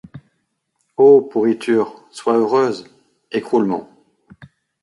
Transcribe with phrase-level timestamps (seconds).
[0.97, 2.87] Ô pourriture, sois heureuse;
[3.31, 3.87] écroulement